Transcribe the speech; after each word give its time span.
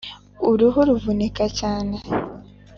uruhu 0.49 0.79
ruvunika 0.87 1.43
cyane 1.59 1.95